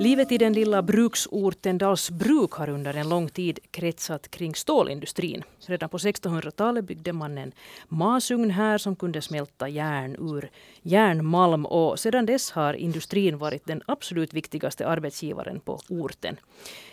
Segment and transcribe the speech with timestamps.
[0.00, 5.42] Livet i den lilla bruksorten Dalsbruk har under en lång tid kretsat kring stålindustrin.
[5.66, 7.52] Redan på 1600-talet byggde man en
[7.88, 10.50] masugn här som kunde smälta järn ur
[10.82, 16.36] järnmalm och sedan dess har industrin varit den absolut viktigaste arbetsgivaren på orten.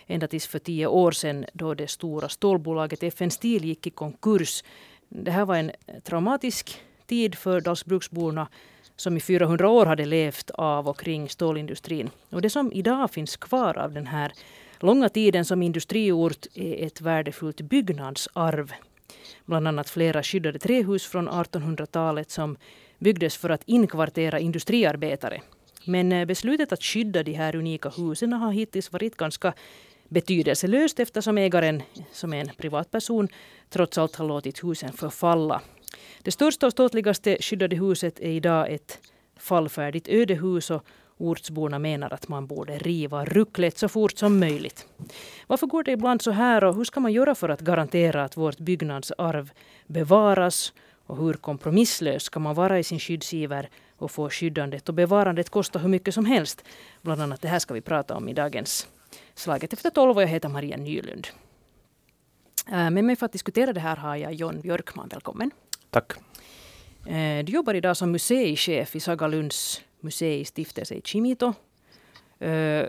[0.07, 4.63] Ända tills för tio år sedan då det stora stålbolaget FN Steel gick i konkurs.
[5.09, 5.71] Det här var en
[6.03, 8.47] traumatisk tid för Dalsbruksborna
[8.95, 12.09] som i 400 år hade levt av och kring stålindustrin.
[12.29, 14.33] Och det som idag finns kvar av den här
[14.79, 18.71] långa tiden som industriort är ett värdefullt byggnadsarv.
[19.45, 22.57] Bland annat flera skyddade trähus från 1800-talet som
[22.99, 25.41] byggdes för att inkvartera industriarbetare.
[25.85, 29.53] Men eh, beslutet att skydda de här unika husen har hittills varit ganska
[30.09, 33.27] betydelselöst eftersom ägaren, som är en privatperson,
[33.69, 35.61] trots allt har låtit husen förfalla.
[36.21, 38.99] Det största och ståtligaste skyddade huset är idag ett
[39.37, 40.85] fallfärdigt ödehus och
[41.17, 44.87] ortsborna menar att man borde riva rucklet så fort som möjligt.
[45.47, 48.37] Varför går det ibland så här och hur ska man göra för att garantera att
[48.37, 49.51] vårt byggnadsarv
[49.87, 50.73] bevaras
[51.05, 55.79] och hur kompromisslös ska man vara i sin skyddsiver och få skyddandet och bevarandet kosta
[55.79, 56.63] hur mycket som helst.
[57.01, 58.87] Bland annat det här ska vi prata om i dagens
[59.35, 61.27] Slaget efter tolv och jag heter Maria Nylund.
[62.71, 65.07] Äh, med mig för att diskutera det här har jag John Björkman.
[65.07, 65.51] Välkommen.
[65.95, 66.13] Tack.
[67.05, 71.47] Eh, du jobbar idag som museichef i Sagalunds museistiftelse i Chimito.
[72.39, 72.85] Eh,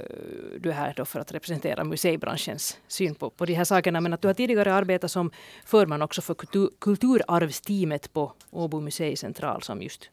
[0.58, 4.00] du är här då för att representera museibranschens syn på, på de här sakerna.
[4.00, 5.30] Men att du har tidigare arbetat som
[5.64, 10.10] förman också för kultur, kulturarvsteamet på Åbo museicentral som just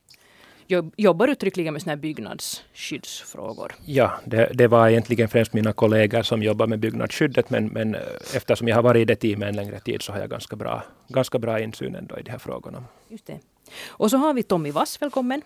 [0.98, 3.76] jobbar uttryckligen med såna byggnadsskyddsfrågor.
[3.86, 8.02] Ja, det, det, var egentligen främst mina kollegor som jobbar med byggnadsskyddet, men, men eh,
[8.36, 10.84] eftersom jag har varit i det teamet en längre tid så har jag ganska bra,
[11.08, 12.84] ganska bra insyn ändå i de här frågorna.
[13.10, 13.40] Just det.
[13.88, 15.42] Och så har vi Tommy Vass, välkommen.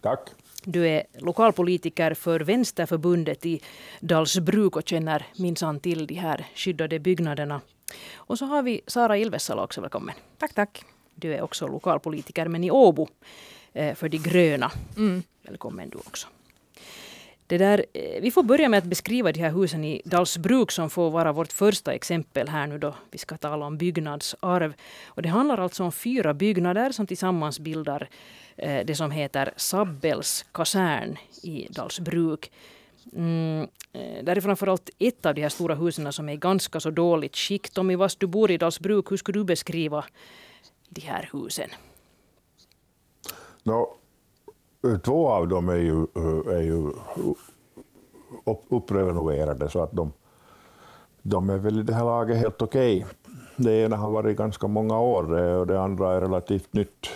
[0.00, 0.20] Tack.
[0.64, 3.60] Du är lokalpolitiker för Vänsterförbundet i
[4.00, 7.60] Dalsbruk och känner minsann till de här skyddade byggnaderna.
[8.14, 10.14] Och så har vi Sara Ilvessala också, välkommen.
[10.38, 10.84] Tack, tack.
[11.14, 13.08] Du är också lokalpolitiker men i Åbo
[13.94, 14.72] för de gröna.
[14.96, 15.22] Mm.
[15.42, 16.26] Välkommen du också.
[17.48, 20.90] Det där, eh, vi får börja med att beskriva de här husen i Dalsbruk som
[20.90, 24.74] får vara vårt första exempel här nu då vi ska tala om byggnadsarv.
[25.06, 28.08] Och det handlar alltså om fyra byggnader som tillsammans bildar
[28.56, 32.50] eh, det som heter Sabbels kasern i Dalsbruk.
[33.12, 36.80] Mm, eh, det är framförallt ett av de här stora husen som är i ganska
[36.80, 37.70] så dåligt skick.
[37.70, 39.10] Tommy Vass, du bor i Dalsbruk.
[39.10, 40.04] Hur skulle du beskriva
[40.88, 41.70] de här husen?
[43.68, 43.94] Ja,
[45.04, 46.02] två av dem är ju,
[46.52, 46.92] är ju
[48.68, 50.12] upprenoverade så att de,
[51.22, 52.96] de är väl i det här laget helt okej.
[52.96, 53.10] Okay.
[53.56, 57.06] Det ena har varit ganska många år och det andra är relativt nytt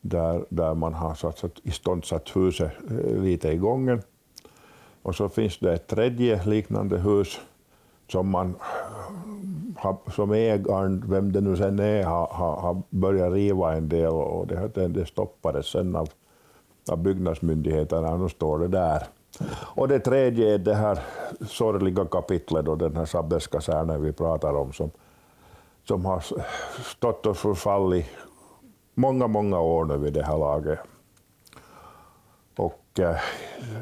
[0.00, 4.02] där, där man har satsat, iståndsatt huset eh, lite i gången.
[5.02, 7.40] Och så finns det ett tredje liknande hus
[8.08, 8.54] som man
[10.14, 14.46] som ägaren, vem det nu sen är, har, har, har börjat riva en del och
[14.46, 16.08] det, det stoppades sen av,
[16.90, 19.02] av byggnadsmyndigheterna nu står det där.
[19.76, 20.98] Och det tredje är det här
[21.48, 24.90] sorgliga kapitlet och den här Sabbeskasernen vi pratar om som,
[25.84, 26.24] som har
[26.84, 28.06] stått och förfallit
[28.94, 30.78] många, många år nu vid det här laget.
[32.58, 33.16] Och eh,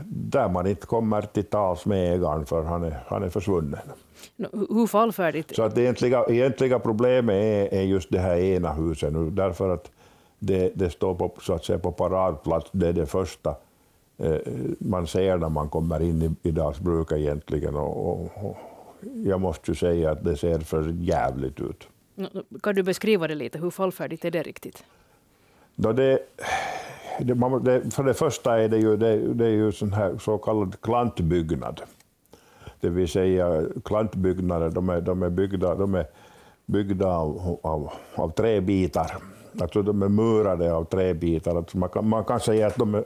[0.04, 3.80] där man inte kommer till tals med ägaren för han är, han är försvunnen.
[4.52, 5.56] Hur fallfärdigt?
[5.56, 9.74] Så att det egentliga, egentliga problemet är, är just det här ena huset nu, därför
[9.74, 9.90] att
[10.38, 13.54] det, det står på, så att säga, på paradplats, det är det första
[14.18, 14.36] eh,
[14.78, 17.76] man ser när man kommer in i, i Dalsbruk egentligen.
[17.76, 18.56] Och, och, och,
[19.24, 21.88] jag måste ju säga att det ser för jävligt ut.
[22.62, 24.84] Kan du beskriva det lite, hur fallfärdigt är det riktigt?
[25.74, 26.18] Då det,
[27.20, 30.80] det, för det första är det ju, det, det är ju sån här så kallad
[30.80, 31.80] klantbyggnad
[32.80, 36.06] det vill säga klantbyggnader, de är, de är byggda, de är
[36.66, 39.16] byggda av, av, av träbitar.
[39.60, 41.56] Alltså de är murade av träbitar.
[41.56, 43.04] Alltså man, kan, man kan säga att de är,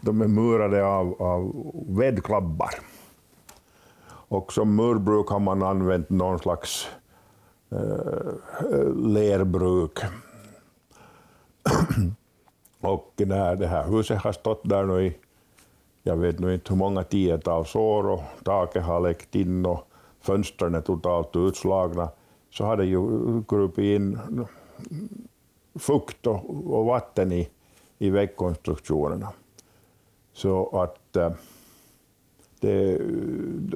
[0.00, 1.52] de är murade av, av
[1.88, 2.70] vedklabbar.
[4.08, 6.88] Och som murbruk har man använt någon slags
[7.70, 7.78] eh,
[8.72, 9.98] eh lerbruk.
[12.82, 15.16] och när det här huset har stått där nu i
[16.02, 19.88] jag vet nu inte hur många tiotals år och taket har läckt in och
[20.20, 22.08] fönstren är totalt utslagna,
[22.50, 23.02] så har det ju
[23.48, 24.18] krupit in
[25.74, 27.48] fukt och, och vatten i,
[27.98, 29.28] i väggkonstruktionerna.
[30.32, 31.32] Så att äh,
[32.60, 32.98] det,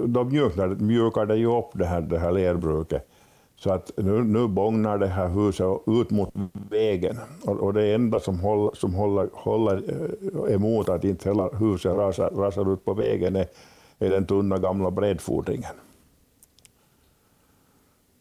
[0.07, 3.09] de mjukar, mjukade ju upp det här, det här lerbruket
[3.59, 7.19] så att nu, nu bångnar det här huset ut mot vägen.
[7.45, 9.83] Och, och det enda som håller, som håller, håller
[10.49, 13.47] eh, emot att inte hela huset rasar, rasar ut på vägen är,
[13.99, 15.73] är den tunna gamla bredfotringen.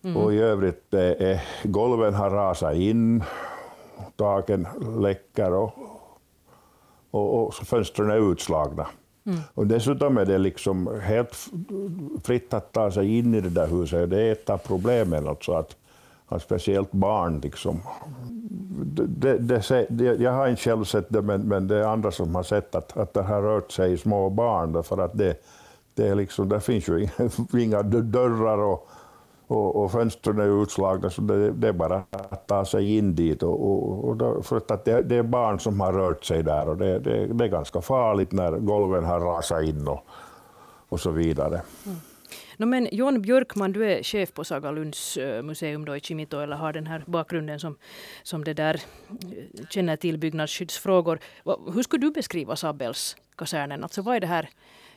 [0.04, 0.18] Mm.
[0.18, 3.24] Och i övrigt, eh, golven har rasat in,
[4.16, 4.68] taken
[5.00, 5.72] läcker och,
[7.12, 8.88] och, och fönstren är utslagna.
[9.26, 9.40] Mm.
[9.54, 11.36] Och dessutom är det liksom helt
[12.24, 14.10] fritt att ta sig in i det där huset.
[14.10, 15.28] Det är ett av problemen.
[15.28, 15.76] Alltså att,
[16.28, 17.82] att speciellt barn liksom...
[19.08, 22.36] Det, det, det, jag har inte själv sett det, men, men det är andra som
[22.36, 24.84] har sett att, att det har rört sig i små barn.
[24.84, 25.44] För att det,
[25.94, 27.08] det, är liksom, det finns ju
[27.60, 28.90] inga dörrar och,
[29.48, 33.44] och, och fönstren är utslagna, så det, det, är bara att ta sig in dit.
[33.44, 36.70] Och, och, och då, för att det, det, är barn som har rört sig där
[36.70, 40.06] och det, det, det är ganska farligt när golven har rasat in och,
[40.90, 41.62] och så vidare.
[41.86, 41.98] Mm.
[42.58, 46.56] No, men John Björkman, du är chef på Sagalunds eh, museum då i Kimito, eller
[46.56, 47.78] har den här bakgrunden som,
[48.24, 51.20] som det där eh, känner till byggnadsskyddsfrågor.
[51.74, 53.84] Hur skulle du beskriva Sabels kasernen?
[53.84, 54.50] Alltså vad är det här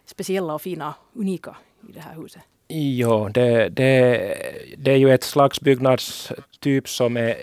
[0.04, 1.56] speciella och fina, unika
[1.88, 2.42] i det här huset?
[2.70, 4.34] Ja, det, det,
[4.78, 7.36] det är ju ett slags byggnadstyp som är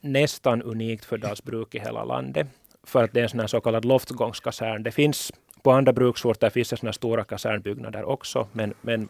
[0.00, 2.46] nästan unikt för Dalsbruk i hela landet.
[2.82, 4.82] För att det är en sån här så kallad loftgångskasern.
[4.82, 5.32] Det finns
[5.62, 9.08] på andra bruksorter finns det såna stora kasernbyggnader också, men, men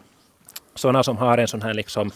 [0.75, 2.11] sådana som har en sån här, liksom,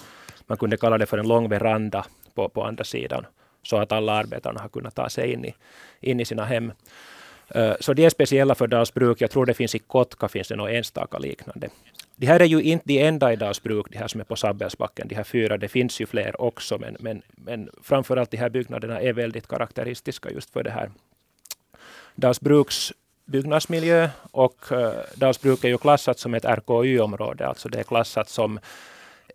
[0.46, 3.26] man kunde kalla det för en lång veranda på, på andra sidan,
[3.62, 5.54] så att alla arbetarna har kunnat ta sig in i,
[6.00, 6.72] in i sina hem.
[7.56, 9.20] Uh, så de är speciella för Dalsbruk.
[9.20, 11.68] Jag tror det finns i Kotka finns det något enstaka liknande.
[12.20, 15.08] De här är ju inte de enda i Dalsbruk, de här som är på Sabbelsbacken,
[15.08, 19.00] de här fyra, det finns ju fler också, men, men, men framförallt de här byggnaderna
[19.00, 20.90] är väldigt karaktäristiska just för det här.
[22.14, 22.92] Dalsbruks
[23.24, 28.28] byggnadsmiljö och eh, uh, Dalsbruk är ju klassat som ett RKY-område, alltså det är klassat
[28.28, 28.60] som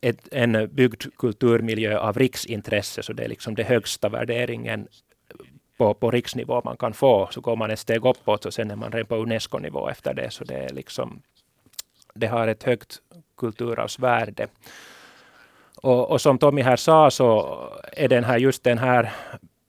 [0.02, 4.88] ett, en byggd kulturmiljö av riksintresse, så det är liksom den högsta värderingen
[5.78, 7.30] på, på riksnivå man kan få.
[7.32, 10.32] Så går man ett steg uppåt och sen är man redan på Unesco-nivå efter det.
[10.32, 11.22] Så det är liksom
[12.14, 13.02] det har ett högt
[13.38, 14.48] kulturarvsvärde.
[15.76, 17.60] Och, och som Tommy här sa så
[17.92, 19.14] är den här just den här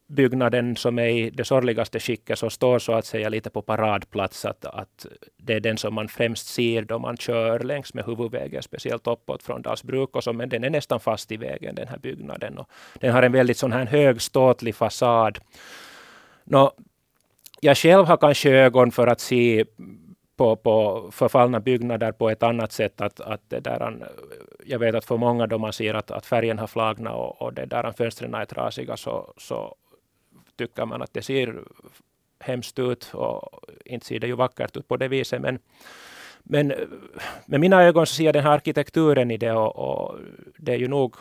[0.06, 4.44] byggnaden som är i det sorgligaste skicket så står så att säga lite på paradplats.
[4.44, 5.06] Att, att
[5.36, 9.42] det är den som man främst ser då man kör längs med huvudvägen, speciellt uppåt
[9.42, 10.16] från Dalsbruk.
[10.16, 12.58] Och så, men den är nästan fast i vägen den här byggnaden.
[12.58, 15.38] Och den har en väldigt sån här hög ståtlig fasad.
[16.44, 16.72] Nå,
[17.60, 19.64] jag själv har kanske ögon för att se
[20.36, 23.00] på, på förfallna byggnader på ett annat sätt.
[23.00, 24.08] Att, att det där,
[24.64, 27.52] jag vet att för många då man ser att, att färgen har flagnat och, och
[27.52, 29.74] det där fönstren är trasiga så, så
[30.56, 31.62] tycker man att det ser
[32.40, 35.42] hemskt ut och inte ser det ju vackert ut på det viset.
[35.42, 35.58] Men,
[36.42, 36.72] men
[37.46, 40.18] med mina ögon så ser jag den här arkitekturen i det och, och
[40.58, 41.16] det är ju nog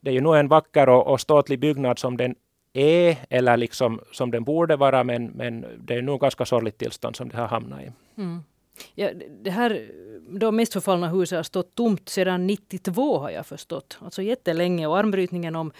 [0.00, 2.34] det är ju nog en vacker och, och ståtlig byggnad som den
[2.72, 7.16] är eller liksom som den borde vara men, men det är nog ganska sorgligt tillstånd
[7.16, 7.92] som det har hamnat i.
[8.16, 8.42] Mm.
[8.94, 9.10] Ja,
[9.42, 9.90] det här
[10.30, 13.98] de mest förfallna huset har stått tomt sedan 92 har jag förstått.
[14.00, 15.72] Alltså jättelänge och armbrytningen om,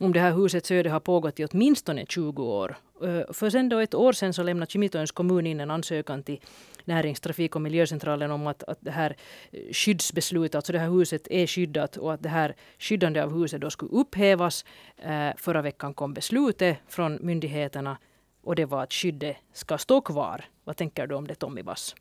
[0.00, 2.76] om det här husets öde har pågått i åtminstone 20 år.
[3.02, 6.40] Eh, för sen då ett år sedan så lämnade Kimitoöns kommun in en ansökan till
[6.84, 9.16] Näringstrafik och miljöcentralen om att, att det här
[9.52, 13.60] eh, skyddsbeslutet, alltså det här huset är skyddat och att det här skyddande av huset
[13.60, 14.64] då skulle upphävas.
[14.96, 17.96] Eh, förra veckan kom beslutet från myndigheterna
[18.42, 20.44] och det var att skyddet ska stå kvar.
[20.64, 21.94] Vad tänker du om det Tommy Vass?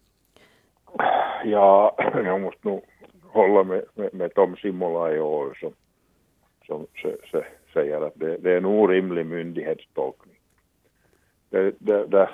[1.45, 2.83] Ja, jag måste nog
[3.23, 5.73] hålla med, med, med Tom Simola i år som,
[6.65, 6.87] som
[7.73, 10.36] säger att det, det är en orimlig myndighetstolkning.
[11.49, 12.29] Det, det, det,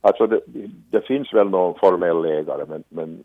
[0.00, 0.40] alltså det,
[0.90, 3.22] det, finns väl någon formell ägare men, men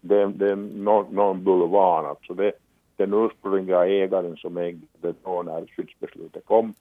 [0.00, 2.06] det, det är någon, någon bulvan.
[2.06, 2.52] Alltså det,
[2.96, 6.74] den ursprungliga ägaren som ägde då när skyddsbeslutet kom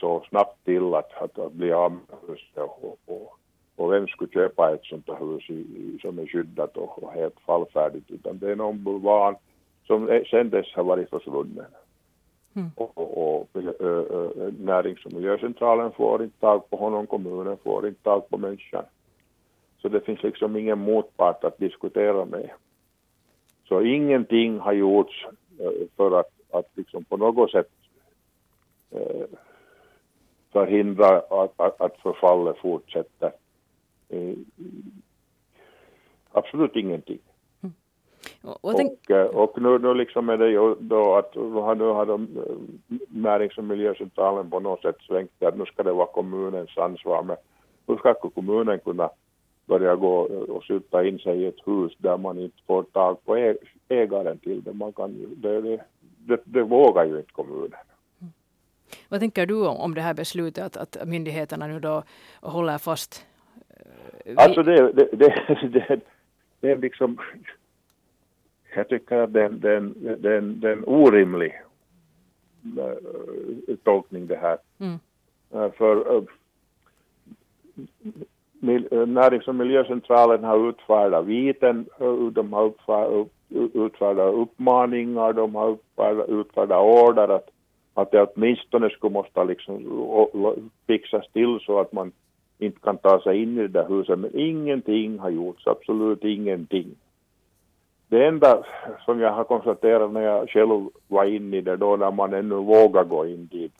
[0.00, 3.38] så snabbt till att, att, att bli av med huset och, och,
[3.76, 7.12] och vem skulle köpa ett sånt här hus i, i, som är skyddat och, och
[7.12, 9.36] helt fallfärdigt utan det är någon bulvan
[9.86, 11.66] som sen dess har varit försvunnen.
[12.54, 12.70] Mm.
[12.74, 18.02] Och, och, och äh, Närings och miljöcentralen får inte tag på honom, kommunen får inte
[18.02, 18.84] tag på människan.
[19.82, 22.50] Så det finns liksom ingen motpart att diskutera med.
[23.68, 25.26] Så ingenting har gjorts
[25.96, 27.68] för att, att liksom på något sätt
[30.54, 33.32] förhindra att, att, att förfallet fortsätter.
[34.08, 34.34] Eh,
[36.32, 37.18] absolut ingenting.
[38.64, 41.84] Och, och, eh, och, nu, nu liksom är det ju då att nu har, nu
[41.84, 46.06] har de eh, närings och miljöcentralen på något sätt svängt att nu ska det vara
[46.06, 47.22] kommunens ansvar.
[47.22, 47.36] Men
[47.86, 49.10] hur ska kommunen kunna
[49.66, 50.14] börja gå
[50.48, 53.54] och skjuta in sig i ett hus där man inte får tag på
[53.88, 54.72] ägaren till det?
[54.72, 55.80] Man kan, det, det,
[56.18, 57.78] det, det vågar ju inte kommunen.
[59.08, 62.02] Vad tänker du om det här beslutet att, att myndigheterna nu då
[62.40, 63.26] håller fast?
[64.36, 66.00] Alltså det, det, det, det,
[66.60, 67.18] det är liksom...
[68.76, 71.60] Jag tycker att det är en, orimlig
[72.78, 74.58] uh, tolkning det här.
[74.78, 74.98] Mm.
[75.54, 76.22] Uh, för uh,
[79.06, 81.86] Närings och miljöcentralen har utfärdat viten,
[82.32, 82.72] de har
[83.74, 85.78] utfärdat uppmaningar, de har
[86.40, 87.50] utfärdat order att,
[87.94, 90.30] att det åtminstone skulle måste liksom
[90.86, 92.12] fixas till så att man
[92.58, 94.18] inte kan ta sig in i det där huset.
[94.18, 96.94] Men ingenting har gjorts, absolut ingenting.
[98.14, 98.64] Det enda
[99.04, 102.54] som jag har konstaterat när jag själv var inne i det då, när man ännu
[102.54, 103.72] vågar gå in dit,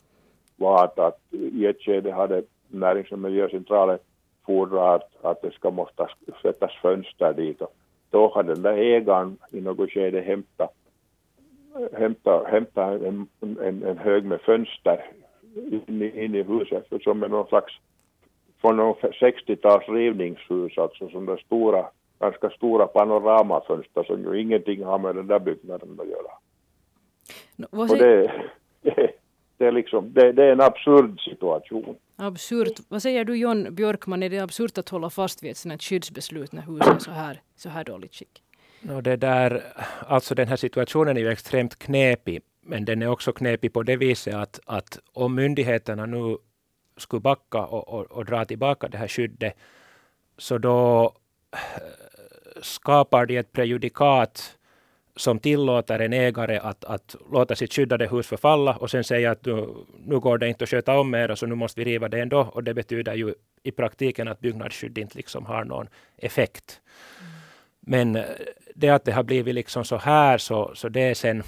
[0.55, 3.97] var att, att i ett skede hade Närings och miljöcentralen
[4.45, 6.07] fordrat att, att det ska måste
[6.41, 7.61] sättas fönster dit.
[7.61, 7.73] Och
[8.09, 10.73] då hade den där ägaren i något skede hämtat
[11.93, 15.05] hämta, hämta en, en, en hög med fönster
[15.55, 17.73] in i, in i huset som är någon slags
[18.61, 21.85] från någon 60-tals rivningshus, alltså som de stora,
[22.19, 26.31] ganska stora panoramafönster som ju ingenting har med den där byggnaden att göra.
[27.55, 28.31] No, och det,
[28.81, 29.11] det,
[29.57, 31.95] det, är liksom, det, det är en absurd situation.
[32.15, 32.79] Absurt.
[32.89, 36.51] Vad säger du John Björkman, är det absurt att hålla fast vid ett sådant skyddsbeslut
[36.51, 38.41] när huset är så här, så här dåligt skick?
[38.81, 39.63] No, det där,
[40.07, 43.95] alltså den här situationen är ju extremt knepig, men den är också knepig på det
[43.95, 46.37] viset att, att om myndigheterna nu
[46.97, 49.53] skulle backa och, och, och dra tillbaka det här skyddet,
[50.37, 51.13] så då
[52.65, 54.57] skapar de ett prejudikat
[55.15, 59.45] som tillåter en ägare att, att låta sitt skyddade hus förfalla och sen säga att
[59.45, 59.67] nu,
[60.05, 62.39] nu går det inte att sköta om mer så nu måste vi riva det ändå.
[62.39, 66.81] Och det betyder ju i praktiken att byggnadsskydd inte liksom har någon effekt.
[67.19, 67.31] Mm.
[67.79, 68.23] Men eh,
[68.75, 71.43] det att det har blivit liksom så här så, så det är sen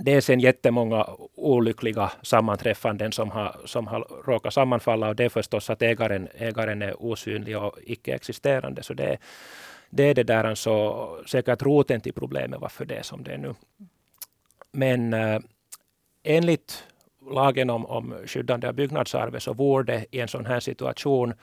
[0.00, 5.28] det är sen jättemånga olyckliga sammanträffanden som har, som har råkat sammanfalla och det är
[5.28, 8.82] förstås att ägaren, ägaren är osynlig och icke-existerande.
[8.82, 9.18] Så det,
[9.96, 13.38] det är det där alltså säkert roten till problemet varför det är som det är
[13.38, 13.54] nu.
[14.72, 15.40] Men äh,
[16.22, 16.84] enligt
[17.30, 21.34] lagen om, om skyddande av byggnadsarvet så vore det i en sån här situation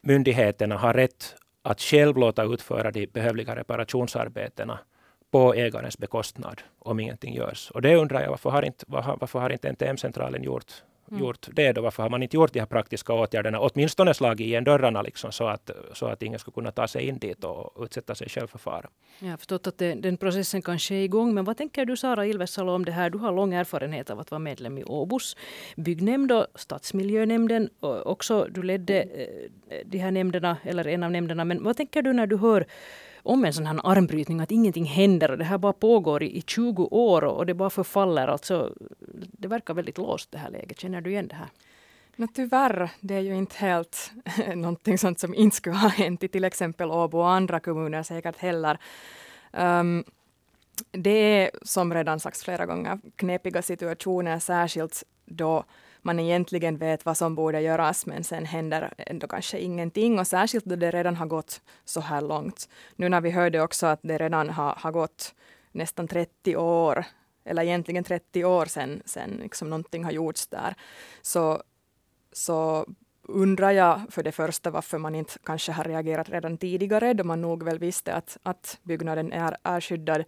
[0.00, 4.78] myndigheterna har rätt att själv låta utföra de behövliga reparationsarbetena
[5.30, 7.70] på ägarens bekostnad om ingenting görs.
[7.70, 11.22] Och det undrar jag, varför har inte, varför har inte NTM-centralen gjort, mm.
[11.22, 11.80] gjort det då?
[11.80, 13.60] Varför har man inte gjort de här praktiska åtgärderna?
[13.60, 17.18] Åtminstone slagit igen dörrarna liksom, så, att, så att ingen skulle kunna ta sig in
[17.18, 18.88] dit och utsätta sig själv för fara.
[19.18, 21.34] Jag har förstått att det, den processen kanske är igång.
[21.34, 23.10] Men vad tänker du Sara Ilvesalo om det här?
[23.10, 25.36] Du har lång erfarenhet av att vara medlem i Åbos
[25.76, 27.70] byggnämnd och stadsmiljönämnden.
[27.80, 31.44] Och också, du ledde eh, de här nämnderna, eller en av nämnderna.
[31.44, 32.66] Men vad tänker du när du hör
[33.22, 36.42] om en sån här armbrytning, att ingenting händer och det här bara pågår i, i
[36.42, 38.28] 20 år och det bara förfaller.
[38.28, 38.74] Alltså,
[39.32, 40.80] det verkar väldigt låst det här läget.
[40.80, 41.48] Känner du igen det här?
[42.16, 44.12] No, tyvärr, det är ju inte helt
[44.54, 48.36] någonting sånt som inte skulle ha hänt i till exempel Åbo och andra kommuner säkert
[48.36, 48.78] heller.
[49.52, 50.04] Um,
[50.90, 55.64] det är som redan sagts flera gånger knepiga situationer, särskilt då
[56.08, 60.18] man egentligen vet vad som borde göras, men sen händer ändå kanske ingenting.
[60.18, 62.68] Och särskilt då det redan har gått så här långt.
[62.96, 65.34] Nu när vi hörde också att det redan har, har gått
[65.72, 67.04] nästan 30 år,
[67.44, 70.74] eller egentligen 30 år sedan, sedan liksom någonting har gjorts där,
[71.22, 71.62] så,
[72.32, 72.86] så
[73.28, 77.40] undrar jag för det första varför man inte kanske har reagerat redan tidigare, då man
[77.40, 80.24] nog väl visste att, att byggnaden är, är skyddad.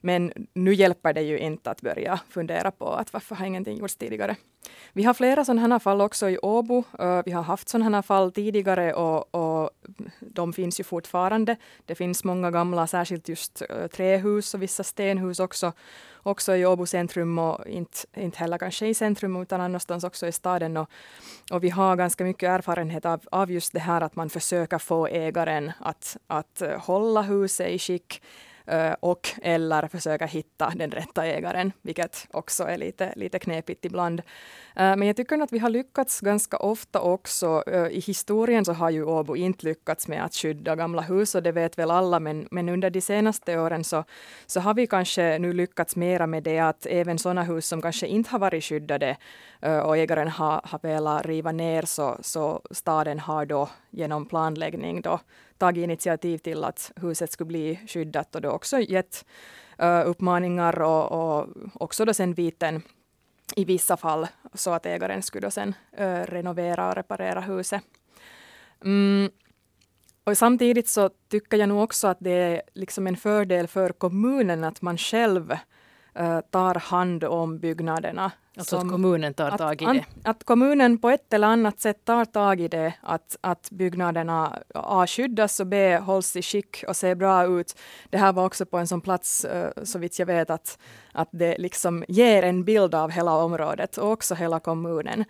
[0.00, 3.96] Men nu hjälper det ju inte att börja fundera på att varför har ingenting gjorts
[3.96, 4.36] tidigare.
[4.92, 6.84] Vi har flera sådana fall också i Åbo.
[7.24, 9.70] Vi har haft sådana fall tidigare och, och
[10.20, 11.56] de finns ju fortfarande.
[11.86, 15.72] Det finns många gamla, särskilt just trähus och vissa stenhus också,
[16.22, 20.32] också i Åbo centrum och inte, inte heller kanske i centrum utan annanstans också i
[20.32, 20.76] staden.
[20.76, 20.90] Och,
[21.50, 25.06] och vi har ganska mycket erfarenhet av, av just det här att man försöker få
[25.06, 28.22] ägaren att, att eh, hålla huset i skick
[29.00, 34.22] och eller försöka hitta den rätta ägaren, vilket också är lite, lite knepigt ibland.
[34.74, 37.64] Men jag tycker att vi har lyckats ganska ofta också.
[37.90, 41.52] I historien så har ju Åbo inte lyckats med att skydda gamla hus och det
[41.52, 44.04] vet väl alla, men, men under de senaste åren så,
[44.46, 48.06] så har vi kanske nu lyckats mera med det att även sådana hus som kanske
[48.06, 49.16] inte har varit skyddade
[49.84, 55.20] och ägaren har, har velat riva ner så, så staden har då genom planläggning då
[55.62, 59.24] tagit initiativ till att huset skulle bli skyddat och då också gett
[59.82, 62.82] uh, uppmaningar och, och också då sen viten
[63.56, 67.82] i vissa fall så att ägaren skulle då sen uh, renovera och reparera huset.
[68.84, 69.30] Mm.
[70.24, 74.64] Och samtidigt så tycker jag nog också att det är liksom en fördel för kommunen
[74.64, 75.58] att man själv uh,
[76.50, 78.32] tar hand om byggnaderna.
[78.56, 79.90] Alltså som, att kommunen tar tag i det?
[79.90, 84.58] Att, att kommunen på ett eller annat sätt tar tag i det, att, att byggnaderna
[84.74, 87.78] A skyddas och B hålls i skick och ser bra ut.
[88.10, 90.78] Det här var också på en sån plats, uh, så vitt jag vet, att,
[91.12, 95.24] att det liksom ger en bild av hela området och också hela kommunen.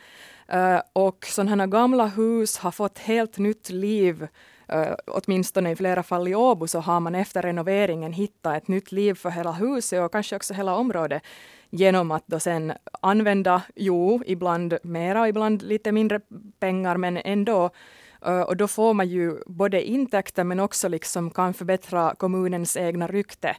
[0.55, 4.29] Uh, och sådana här gamla hus har fått helt nytt liv
[4.75, 8.93] Uh, åtminstone i flera fall i Åbo så har man efter renoveringen hittat ett nytt
[8.93, 11.23] liv för hela huset och kanske också hela området
[11.71, 16.21] genom att då sen använda, jo, ibland mera, ibland lite mindre
[16.59, 17.71] pengar, men ändå
[18.26, 23.07] uh, och då får man ju både intäkter men också liksom kan förbättra kommunens egna
[23.07, 23.57] rykte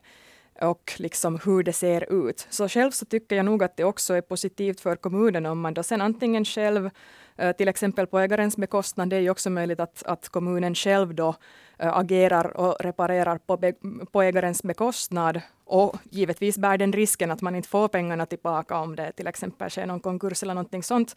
[0.61, 2.47] och liksom hur det ser ut.
[2.49, 5.73] Så själv så tycker jag nog att det också är positivt för kommunen om man
[5.73, 6.89] då sen antingen själv
[7.37, 9.09] Eh, till exempel på ägarens bekostnad.
[9.09, 11.35] Det är ju också möjligt att, att kommunen själv då
[11.79, 13.73] eh, agerar och reparerar på, be,
[14.11, 15.41] på ägarens bekostnad.
[15.65, 19.69] Och givetvis bär den risken att man inte får pengarna tillbaka om det till exempel
[19.69, 21.15] sker någon konkurs eller någonting sånt.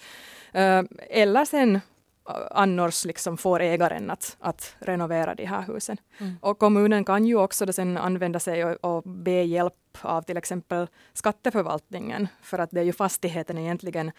[0.52, 1.80] Eh, eller sen
[2.50, 5.96] annars liksom får ägaren att, att renovera de här husen.
[6.18, 6.36] Mm.
[6.40, 10.86] Och kommunen kan ju också sen använda sig och, och be hjälp av till exempel
[11.12, 14.12] skatteförvaltningen, för att det är ju fastigheten egentligen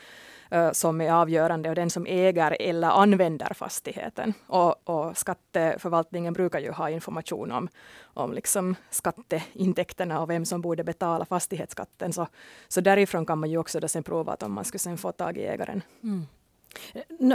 [0.54, 4.34] uh, som är avgörande och den som äger eller använder fastigheten.
[4.48, 7.70] Och, och skatteförvaltningen brukar ju ha information om,
[8.14, 12.14] om liksom skatteintäkterna och vem som borde betala fastighetsskatten.
[12.14, 12.28] Så,
[12.68, 15.12] så därifrån kan man ju också då sen prova att om man skulle sen få
[15.12, 15.82] tag i ägaren.
[16.04, 16.26] Mm.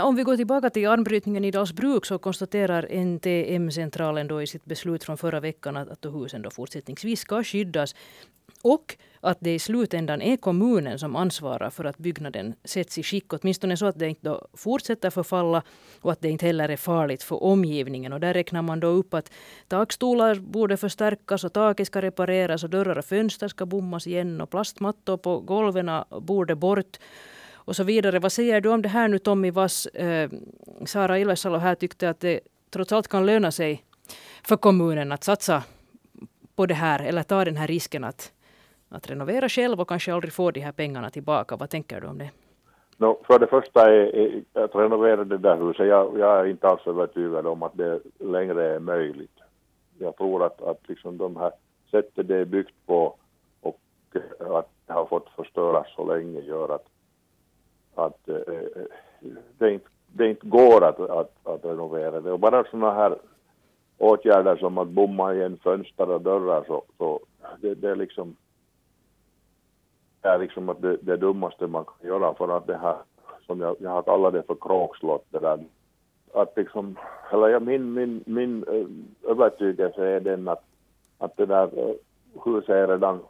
[0.03, 5.05] Om vi går tillbaka till armbrytningen i Dalsbruk så konstaterar NTM-centralen då i sitt beslut
[5.05, 7.95] från förra veckan att, att husen då fortsättningsvis ska skyddas.
[8.63, 13.33] Och att det i slutändan är kommunen som ansvarar för att byggnaden sätts i skick,
[13.33, 15.63] åtminstone så att det inte fortsätter förfalla
[16.01, 18.13] och att det inte heller är farligt för omgivningen.
[18.13, 19.33] Och där räknar man då upp att
[19.69, 24.51] takstolar borde förstärkas och taket ska repareras och dörrar och fönster ska bommas igen och
[24.51, 26.99] plastmattor på golven borde bort
[27.65, 28.19] och så vidare.
[28.19, 29.87] Vad säger du om det här nu Tommy Vass?
[29.87, 30.31] Eh,
[30.87, 32.41] Sara Ilvesalo här tyckte att det
[32.71, 33.85] trots allt kan löna sig
[34.45, 35.63] för kommunen att satsa
[36.57, 38.33] på det här eller ta den här risken att,
[38.89, 41.57] att renovera själv och kanske aldrig få de här pengarna tillbaka.
[41.57, 42.31] Vad tänker du om det?
[42.97, 46.69] No, för det första är, är att renovera det där huset, jag, jag är inte
[46.69, 49.39] alls övertygad om att det längre är möjligt.
[49.99, 51.53] Jag tror att, att liksom de här
[51.91, 53.15] sättet det är byggt på
[53.61, 53.81] och
[54.15, 56.87] eh, att det har fått förstöras så länge gör att
[57.95, 58.83] att eh, eh,
[59.59, 62.33] det, inte, det inte går att, att, att renovera det.
[62.33, 63.17] Och bara sådana här
[63.99, 67.21] åtgärder som att bomma igen fönster och dörrar så, så
[67.61, 68.37] det, det är liksom
[70.21, 72.97] det är liksom att det, det dummaste man kan göra för att det här,
[73.47, 75.59] som jag, jag har kallat det för kråkslott, det där
[76.35, 76.99] att liksom,
[77.33, 80.65] eller ja, min, min, min eh, övertygelse är den att,
[81.19, 81.95] att det där eh,
[82.45, 83.21] huset är redan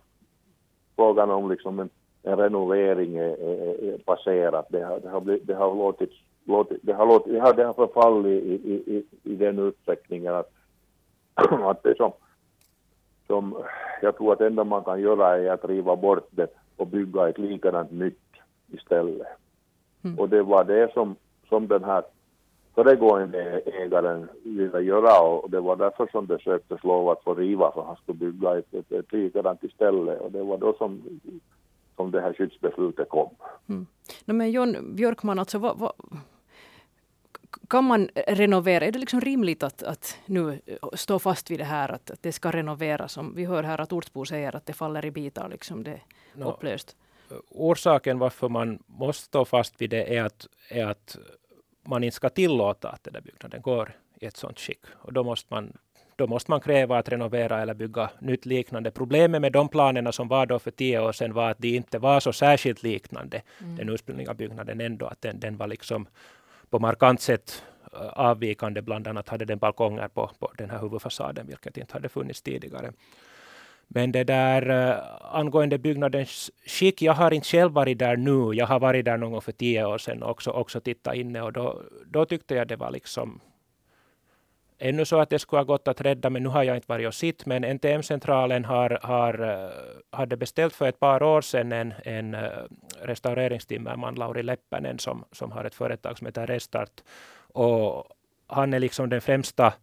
[0.96, 1.90] frågan om liksom en
[2.22, 4.66] en renovering är, är, är passerat.
[4.68, 6.10] Det har, det har, blivit, det har låtit,
[6.44, 10.34] låtit, det har, låtit, det har, det har förfallit i, i, i, i den utsträckningen
[10.34, 10.52] att,
[11.62, 12.12] att det som,
[13.26, 13.64] som
[14.02, 17.28] jag tror att det enda man kan göra är att riva bort det och bygga
[17.28, 18.18] ett likadant nytt
[18.72, 19.26] istället.
[20.04, 20.18] Mm.
[20.18, 21.16] Och det var det som,
[21.48, 22.02] som den här
[22.74, 27.72] föregående ägaren ville göra och det var därför som det söktes lov att få riva
[27.72, 31.02] för han skulle bygga ett, ett, ett likadant istället och det var då som
[31.96, 33.34] som det här skyddsbeslutet kom.
[33.68, 33.86] Mm.
[34.24, 35.92] No, men John Björkman, alltså, vad, vad,
[37.68, 38.84] kan man renovera?
[38.84, 40.60] Är det liksom rimligt att, att nu
[40.94, 43.12] stå fast vid det här att, att det ska renoveras?
[43.12, 46.00] Som vi hör här att Ortsbo säger att det faller i bitar, liksom det
[46.34, 46.96] no, upplöst.
[47.50, 51.16] Orsaken varför man måste stå fast vid det är att, är att
[51.82, 54.80] man inte ska tillåta att den där byggnaden går i ett sådant skick.
[54.92, 55.72] Och då måste man
[56.22, 58.90] då måste man kräva att renovera eller bygga nytt liknande.
[58.90, 61.98] Problemet med de planerna som var då för tio år sedan var att de inte
[61.98, 63.76] var så särskilt liknande mm.
[63.76, 65.06] den ursprungliga byggnaden ändå.
[65.06, 66.06] Att den, den var liksom
[66.70, 68.82] på markant sätt uh, avvikande.
[68.82, 72.92] Bland annat hade den balkonger på, på den här huvudfasaden, vilket inte hade funnits tidigare.
[73.88, 74.94] Men det där uh,
[75.36, 78.54] angående byggnadens skick, jag har inte själv varit där nu.
[78.54, 81.42] Jag har varit där någon gång för tio år sedan och också, också tittat inne
[81.42, 83.40] och då, då tyckte jag det var liksom
[84.82, 87.06] ännu så att det skulle ha gått att rädda, men nu har jag inte varit
[87.06, 87.46] och sett.
[87.46, 89.70] Men NTM-centralen har, har, eh,
[90.10, 92.50] hade beställt för ett par år sedan en, en eh,
[93.02, 97.00] restaureringstimmerman, Lauri Leppänen, som, som har ett företag som heter Restart.
[97.52, 98.04] Och
[98.46, 99.74] han är liksom den främsta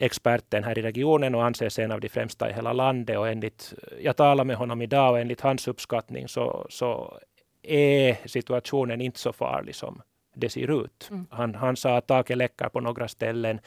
[0.00, 3.18] experten här i regionen och anses en av de främsta i hela landet.
[3.18, 7.18] Och enligt, jag talade med honom idag och enligt hans uppskattning så, så
[7.62, 10.02] är situationen inte så farlig som
[10.34, 11.08] det ser ut.
[11.10, 11.26] Mm.
[11.30, 13.60] Han, han sa att taket läcker på några ställen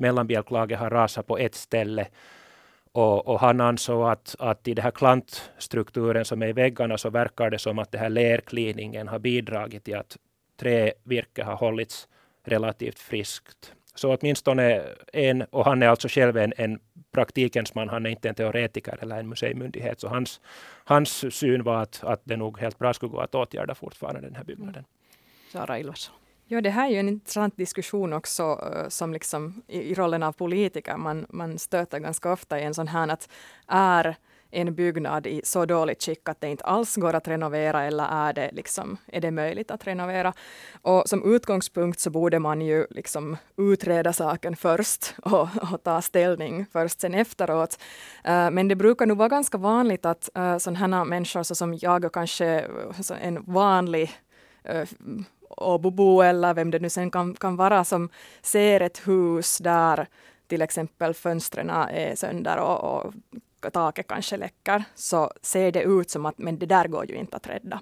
[0.00, 2.06] mellanbjälklaget har rasat på ett ställe.
[2.92, 7.10] Och, och, han ansåg att, att i den här klantstrukturen som är i väggarna så
[7.10, 10.16] verkar det som att den här lerkliningen har bidragit till att
[10.56, 12.08] trävirke har hållits
[12.44, 13.74] relativt friskt.
[13.94, 14.82] Så åtminstone
[15.12, 16.80] en, och han är alltså själv en, en
[17.12, 20.00] praktikens man, han är inte en teoretiker eller en museimyndighet.
[20.00, 20.40] Så hans,
[20.84, 24.34] hans syn var att, att det nog helt bra skulle gå att åtgärda fortfarande den
[24.34, 24.84] här byggnaden.
[24.84, 24.86] Mm.
[25.52, 26.19] Sara Ilvarsson.
[26.52, 30.22] Ja, det här är ju en intressant diskussion också eh, som liksom i, i, rollen
[30.22, 30.96] av politiker.
[30.96, 33.28] Man, man stöter ganska ofta i en sån här att
[33.66, 34.16] är
[34.50, 38.32] en byggnad i så dåligt skick att det inte alls går att renovera eller är
[38.32, 40.32] det, liksom, är det möjligt att renovera?
[40.82, 46.66] Och som utgångspunkt så borde man ju liksom utreda saken först och, och ta ställning
[46.72, 47.78] först sen efteråt.
[48.28, 51.54] Uh, men det brukar nog vara ganska vanligt att eh, uh, sådana här människor så
[51.54, 52.66] som jag och kanske
[53.20, 54.10] en vanlig
[54.74, 54.84] uh,
[55.56, 58.08] Åbobo eller vem det nu sen kan, kan vara som
[58.42, 60.06] ser ett hus där
[60.46, 63.14] till exempel fönstren är sönder och, och
[63.72, 67.36] taket kanske läcker, så ser det ut som att men det där går ju inte
[67.36, 67.80] att rädda.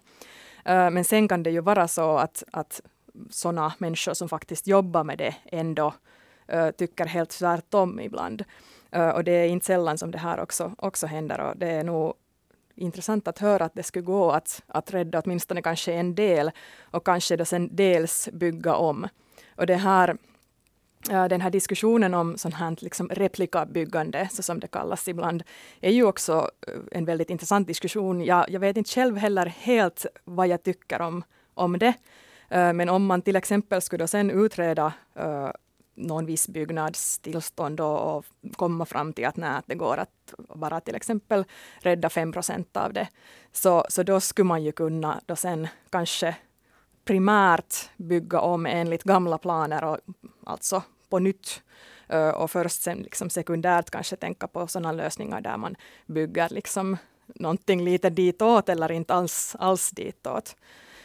[0.65, 2.81] Eh, men sen kan det ju vara så att, att
[3.31, 5.95] sådana människor som faktiskt jobbar med det ändå
[6.49, 8.45] eh, tycker helt tvärtom ibland.
[8.91, 11.85] Eh, och det är inte sällan som det här också, också händer och det är
[11.85, 12.15] nog
[12.79, 16.51] intressant att höra att det skulle gå att, att rädda åtminstone kanske en del
[16.91, 19.09] och kanske då sen dels bygga om.
[19.57, 20.17] Och det här
[21.11, 25.43] eh, den här diskussionen om sånt här liksom replikabyggande, så som det kallas ibland,
[25.81, 28.25] är ju också eh, en väldigt intressant diskussion.
[28.25, 31.23] Jag, jag vet inte själv heller helt vad jag tycker om,
[31.55, 31.95] om det.
[32.49, 34.93] Eh, men om man till exempel skulle sen utreda
[35.99, 38.25] någon viss byggnadstillstånd och, och
[38.57, 41.45] komma fram till att, nej, att det går att bara till exempel
[41.79, 43.09] rädda 5 procent av det,
[43.53, 46.37] så, så då skulle man ju kunna då sen kanske
[47.05, 49.99] primärt bygga om enligt gamla planer och
[50.47, 51.63] alltså på nytt.
[52.09, 56.97] Eh, och först sen liksom sekundärt kanske tänka på sådana lösningar där man bygger liksom
[57.35, 60.57] någonting lite ditåt eller inte alls, alls ditåt.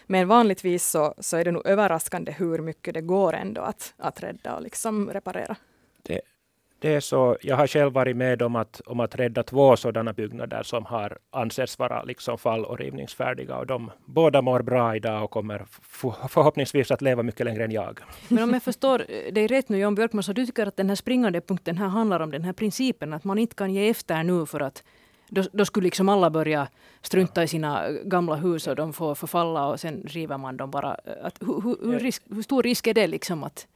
[0.08, 4.24] Men vanligtvis så, så är det nog överraskande hur mycket det går ändå att, att
[4.24, 5.56] rädda och liksom reparera.
[6.04, 6.22] Det,
[6.84, 10.14] det är så, jag har själv varit med om att, om att rädda två sådana
[10.14, 13.58] byggnader som har ansetts vara liksom fall och rivningsfärdiga.
[13.58, 15.66] Och de båda mår bra idag och kommer
[16.30, 18.00] förhoppningsvis att leva mycket längre än jag.
[18.28, 18.98] Men om jag förstår
[19.32, 22.20] dig rätt nu, Jan Björkman, så du tycker att den här springande punkten här handlar
[22.20, 24.84] om den här principen att man inte kan ge efter nu för att
[25.28, 26.68] då, då skulle liksom alla börja
[27.02, 30.98] strunta i sina gamla hus och de får förfalla och sen river man dem bara.
[31.24, 33.68] Att, hur, hur, risk, hur stor risk är det liksom att,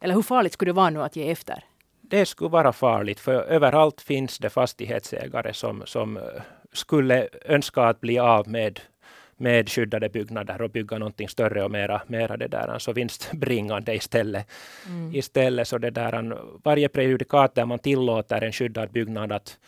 [0.00, 1.64] eller hur farligt skulle det vara nu att ge efter?
[2.10, 6.22] det skulle vara farligt, för överallt finns det fastighetsägare som, som eh,
[6.72, 8.80] skulle önska att bli av med
[9.38, 14.46] med skyddade byggnader och bygga någonting större och mera, mera det där, alltså vinstbringande istället.
[14.86, 15.14] Mm.
[15.14, 19.58] istället så det där, varje prejudikat där man tillåter en skyddad byggnad att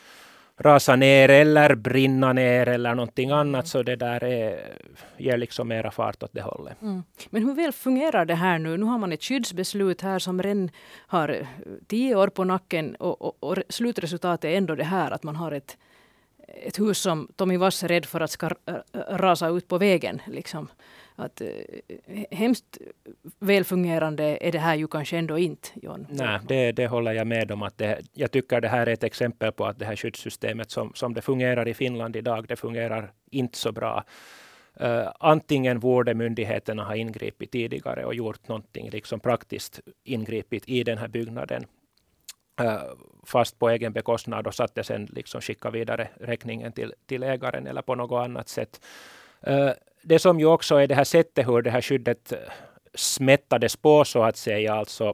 [0.59, 3.67] rasa ner eller brinna ner eller någonting annat.
[3.67, 4.59] Så det där är,
[5.17, 6.81] ger liksom mera fart åt det hållet.
[6.81, 7.03] Mm.
[7.29, 8.77] Men hur väl fungerar det här nu?
[8.77, 10.69] Nu har man ett skyddsbeslut här som redan
[11.07, 11.47] har eh,
[11.87, 15.51] tio år på nacken och, och, och slutresultatet är ändå det här att man har
[15.51, 15.77] ett
[16.63, 18.49] ett hus som Tommy Vass är rädd för att ska
[19.09, 20.21] rasa ut på vägen.
[20.27, 20.67] Liksom.
[21.19, 21.47] Att, eh,
[22.31, 22.77] hemskt
[23.39, 26.07] välfungerande är det här ju kanske ändå inte, John.
[26.09, 27.63] Nej, det, det håller jag med om.
[27.63, 30.91] Att det, jag tycker det här är ett exempel på att det här skyddssystemet som,
[30.95, 34.03] som det fungerar i Finland idag, det fungerar inte så bra.
[34.81, 40.97] Uh, antingen borde myndigheterna ha ingripit tidigare och gjort någonting liksom praktiskt ingripit i den
[40.97, 41.65] här byggnaden
[42.61, 42.81] uh,
[43.25, 47.81] fast på egen bekostnad och satte sen liksom skicka vidare räkningen till, till ägaren eller
[47.81, 48.81] på något annat sätt.
[49.47, 52.37] Uh, det som ju också är det här sättet hur det här skyddet eh,
[52.93, 54.73] smättades på så att säga.
[54.73, 55.13] Alltså,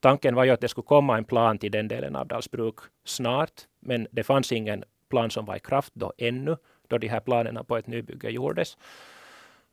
[0.00, 3.52] tanken var ju att det skulle komma en plan till den delen av Dalsbruk snart,
[3.80, 6.56] men det fanns ingen plan som var i kraft då ännu,
[6.88, 8.76] då de här planerna på ett nybygge gjordes.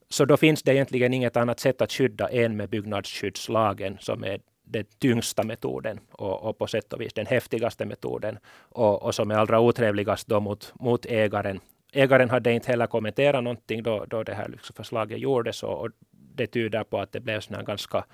[0.09, 4.39] Så då finns det egentligen inget annat sätt att skydda än med byggnadsskyddslagen som är
[4.63, 9.31] den tyngsta metoden och, och, på sätt och vis den häftigaste metoden och, och som
[9.31, 11.59] är allra otrevligast då mot, mot ägaren
[11.95, 15.89] ägaren hade inte heller kommenterat någonting då, då det här liksom förslaget gjordes och, och
[16.11, 18.05] det tyder på att det blev såna ganska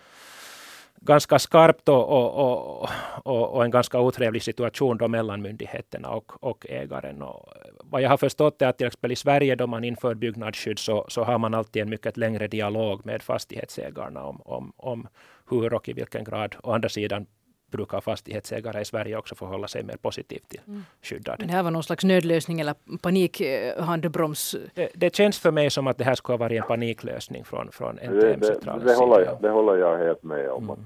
[1.01, 2.89] ganska skarpt och, och,
[3.23, 7.21] och, och, en ganska otrevlig situation då mellan myndigheterna och, och ägaren.
[7.21, 10.79] Och vad jag har förstått är att till exempel i Sverige då man inför byggnadsskydd
[10.79, 15.07] så, så har man alltid en mycket längre dialog med fastighetsägarna om, om, om
[15.49, 16.55] hur och i vilken grad.
[16.63, 17.25] Å andra sidan
[17.71, 20.83] brukar fastighetsägare i Sverige också förhålla sig mer positivt till mm.
[21.01, 21.35] skyddad.
[21.39, 24.55] Men det här var någon slags nödlösning eller panikhandbroms?
[24.73, 27.71] Det, det känns för mig som att det här skulle ha varit en paniklösning från,
[27.71, 30.63] från NTM Centralen det, det, det, håller jag, det håller jag helt med om.
[30.63, 30.79] Mm.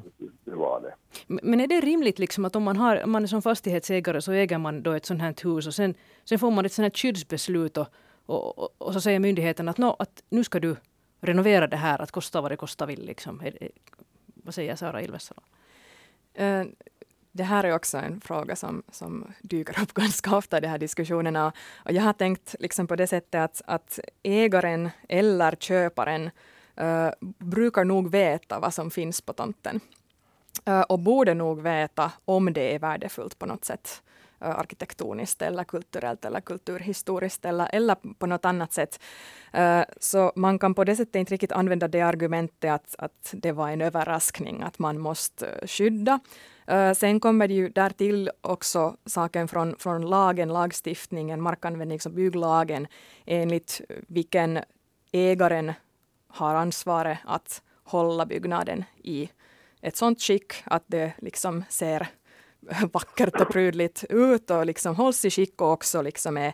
[0.45, 0.93] det var det.
[1.27, 4.57] Men är det rimligt liksom att om man, har, man är som fastighetsägare så äger
[4.57, 7.77] man då ett sånt här hus och sen, sen får man ett sånt här skyddsbeslut
[7.77, 7.87] och,
[8.25, 10.75] och, och, och så säger myndigheten att, no, att nu ska du
[11.21, 13.05] renovera det här, att kosta vad det kosta vill.
[13.05, 13.41] Liksom.
[14.25, 15.41] Vad säger Sara Ilvesalo?
[16.35, 16.63] Eh,
[17.31, 20.77] det här är också en fråga som, som dyker upp ganska ofta i de här
[20.77, 21.53] diskussionerna.
[21.75, 26.29] Och jag har tänkt liksom på det sättet att, att ägaren eller köparen
[26.81, 29.79] uh, brukar nog veta vad som finns på tomten.
[30.69, 34.01] Uh, och borde nog veta om det är värdefullt på något sätt.
[34.45, 38.99] Äh, Arkitektoniskt eller kulturellt eller kulturhistoriskt eller, eller på något annat sätt.
[39.53, 43.51] Äh, så man kan på det sättet inte riktigt använda det argumentet att, att det
[43.51, 46.19] var en överraskning att man måste skydda.
[46.67, 52.87] Äh, sen kommer det ju därtill också saken från, från lagen, lagstiftningen, markanvändnings och bygglagen,
[53.25, 54.59] enligt vilken
[55.11, 55.73] ägaren
[56.27, 59.29] har ansvaret att hålla byggnaden i
[59.81, 62.07] ett sådant skick att det liksom ser
[62.93, 66.53] vackert och prydligt ut och liksom hålls i skick och också liksom är,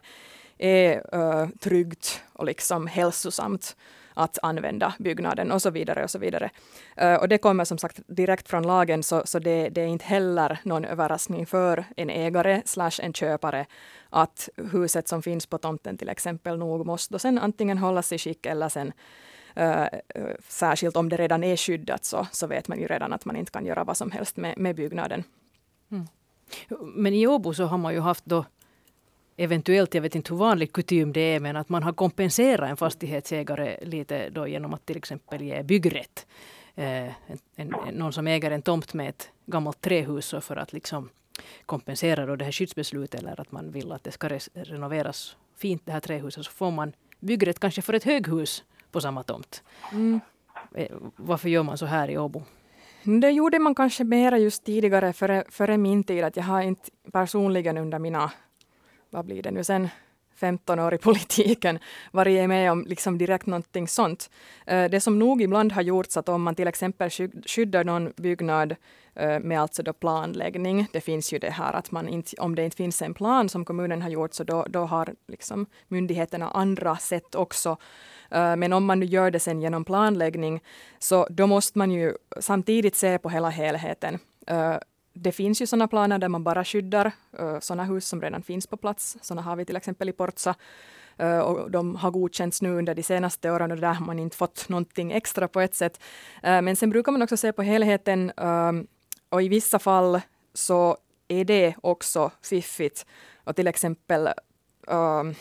[0.57, 3.75] är uh, tryggt och liksom hälsosamt
[4.13, 6.03] att använda byggnaden och så vidare.
[6.03, 6.49] Och så vidare.
[7.01, 10.05] Uh, och det kommer som sagt direkt från lagen, så, så det, det, är inte
[10.05, 13.65] heller någon överraskning för en ägare slash en köpare
[14.09, 18.45] att huset som finns på tomten till exempel nog måste sen antingen hållas i skick
[18.45, 18.93] eller sen
[19.59, 19.85] Uh,
[20.47, 23.51] särskilt om det redan är skyddat så, så vet man ju redan att man inte
[23.51, 25.23] kan göra vad som helst med, med byggnaden.
[25.91, 26.07] Mm.
[26.95, 28.45] Men i Åbo så har man ju haft då
[29.37, 32.77] eventuellt, jag vet inte hur vanlig kutym det är, men att man har kompenserat en
[32.77, 36.27] fastighetsägare lite då genom att till exempel ge byggrätt.
[36.75, 41.09] Eh, en, en, någon som äger en tomt med ett gammalt trähus för att liksom
[41.65, 45.91] kompensera då det här skyddsbeslutet eller att man vill att det ska renoveras fint det
[45.91, 49.63] här trähuset så får man byggrätt kanske för ett höghus på samma tomt.
[49.91, 50.19] Mm.
[50.75, 52.43] Eh, varför gör man så här i Åbo?
[53.03, 56.23] Det gjorde man kanske mera just tidigare före, före min tid.
[56.23, 58.31] Att jag har inte personligen under mina
[59.09, 59.89] vad blir det nu sen,
[60.35, 61.79] 15 år i politiken
[62.11, 64.29] varit med om liksom direkt någonting sånt.
[64.65, 67.09] Eh, det som nog ibland har gjorts att om man till exempel
[67.45, 68.75] skyddar någon byggnad
[69.15, 70.87] eh, med alltså då planläggning.
[70.93, 73.65] Det finns ju det här att man inte, om det inte finns en plan som
[73.65, 77.77] kommunen har gjort så då, då har liksom myndigheterna andra sätt också.
[78.31, 80.63] Eh, men om man nu gör det sen genom planläggning
[80.99, 84.75] så då måste man ju samtidigt se på hela helheten eh,
[85.13, 88.67] det finns ju sådana planer där man bara skyddar eh, sådana hus som redan finns
[88.67, 89.17] på plats.
[89.21, 90.55] Sådana har vi till exempel i Portsa.
[91.43, 94.69] Och de har godkänts nu under de senaste åren och där har man inte fått
[94.69, 95.99] någonting extra på ett sätt.
[96.41, 98.87] Men sen brukar man också se på helheten ehm,
[99.29, 100.21] och i vissa fall
[100.53, 103.05] så är det också fiffigt.
[103.43, 104.29] Och till exempel
[104.87, 105.35] ehm,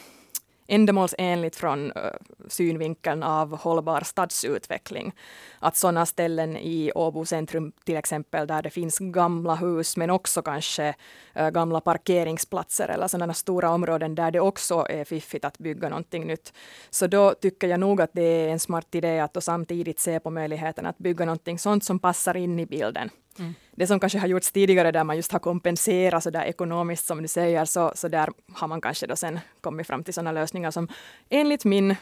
[0.70, 2.02] ändamålsenligt från uh,
[2.48, 5.12] synvinkeln av hållbar stadsutveckling.
[5.58, 10.42] Att sådana ställen i Åbo centrum till exempel där det finns gamla hus men också
[10.42, 10.94] kanske
[11.38, 16.26] uh, gamla parkeringsplatser eller sådana stora områden där det också är fiffigt att bygga någonting
[16.26, 16.52] nytt.
[16.90, 20.30] Så då tycker jag nog att det är en smart idé att samtidigt se på
[20.30, 23.10] möjligheten att bygga någonting sånt som passar in i bilden.
[23.38, 23.54] Mm.
[23.70, 27.22] Det som kanske har gjorts tidigare där man just har kompenserat så där ekonomiskt som
[27.22, 30.70] du säger, så, så där har man kanske då sen kommit fram till sådana lösningar
[30.70, 30.88] som
[31.28, 31.96] enligt min eh,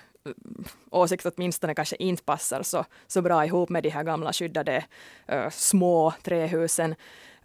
[0.91, 4.85] åsikt åtminstone kanske inte passar så, så bra ihop med de här gamla skyddade
[5.33, 6.95] uh, små trähusen.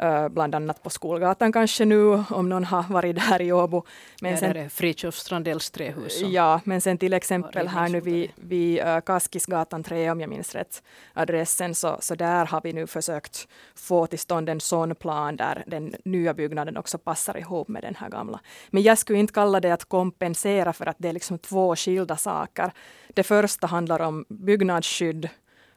[0.03, 3.83] Uh, bland annat på Skolgatan kanske nu, om någon har varit där i Åbo.
[4.21, 6.21] Men ja, sen, där är Fritiof Strandells trähus.
[6.21, 10.55] Ja, men sen till exempel här nu vid, vid uh, Kaskisgatan 3, om jag minns
[10.55, 15.35] rätt adressen, så, så där har vi nu försökt få till stånd en sån plan
[15.35, 18.39] där den nya byggnaden också passar ihop med den här gamla.
[18.69, 22.17] Men jag skulle inte kalla det att kompensera för att det är liksom två skilda
[22.17, 22.71] saker.
[23.13, 25.29] Det första handlar om byggnadsskydd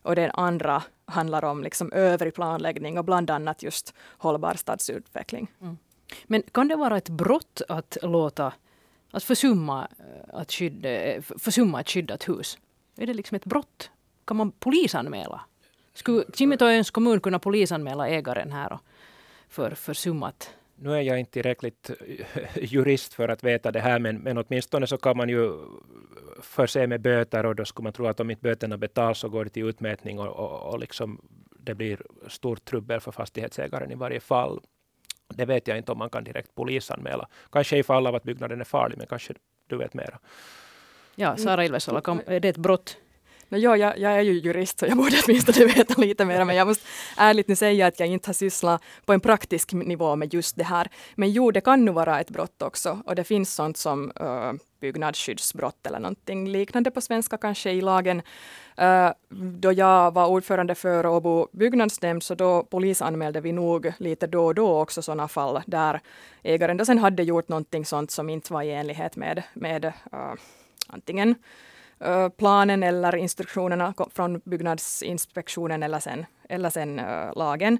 [0.03, 5.53] och den andra handlar om liksom övrig planläggning och bland annat just hållbar stadsutveckling.
[5.61, 5.79] Mm.
[6.25, 8.53] Men kan det vara ett brott att låta
[9.11, 12.59] att försumma, eh, att skydda, eh, försumma ett skyddat hus?
[12.97, 13.91] Är det liksom ett brott?
[14.25, 15.41] Kan man polisanmäla?
[15.95, 18.79] Skulle Kimitojöns kommun kunna polisanmäla ägaren här
[19.49, 21.91] för försummat nu är jag inte tillräckligt
[22.55, 25.53] jurist för att veta det här, men, men åtminstone så kan man ju
[26.41, 29.45] förse med böter och då skulle man tro att om inte böterna betalas så går
[29.45, 34.21] det till utmätning och, och, och liksom det blir stort trubbel för fastighetsägaren i varje
[34.21, 34.61] fall.
[35.29, 37.29] Det vet jag inte om man kan direkt polisanmäla.
[37.51, 39.35] Kanske i fall av att byggnaden är farlig, men kanske
[39.67, 40.19] du vet mera.
[41.15, 42.97] Ja, Sara Ilvesala, är det ett brott?
[43.49, 46.57] No, ja, jag, jag, är ju jurist så jag borde åtminstone veta lite mer men
[46.57, 46.85] jag måste
[47.17, 50.65] ärligt nu säga att jag inte har sysslat på en praktisk nivå med just det
[50.65, 50.89] här.
[51.15, 54.53] Men jo, det kan nu vara ett brott också och det finns sånt som uh,
[54.81, 58.23] byggnadsskyddsbrott eller någonting liknande på svenska kanske i lagen.
[58.81, 59.11] Uh,
[59.61, 64.55] då jag var ordförande för Åbo byggnadsnämnd så då polisanmälde vi nog lite då och
[64.55, 66.01] då också sådana fall där
[66.43, 70.35] ägaren då sen hade gjort någonting sånt som inte var i enlighet med, med uh,
[70.89, 71.37] antingen uh,
[72.01, 77.79] Eh, planen eller instruktionerna från byggnadsinspektionen eller sen, eller sen eh, lagen.